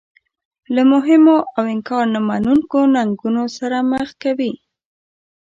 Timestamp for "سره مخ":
3.57-4.09